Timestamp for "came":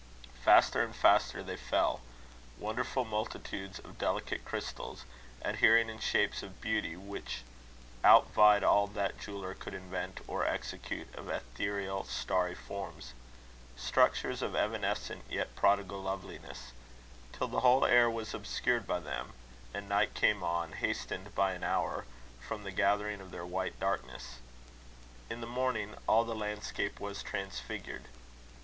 20.15-20.41